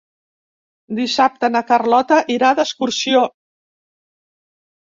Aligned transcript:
Dissabte 0.99 1.49
na 1.57 1.61
Carlota 1.73 2.19
irà 2.37 2.51
d'excursió. 2.63 3.25